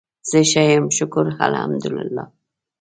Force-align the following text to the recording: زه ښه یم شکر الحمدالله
زه 0.29 0.39
ښه 0.49 0.61
یم 0.71 0.85
شکر 0.97 1.25
الحمدالله 1.47 2.25